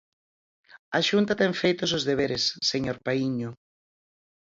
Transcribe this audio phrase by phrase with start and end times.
[0.97, 3.49] A Xunta ten feitos os deberes, señor Paíño.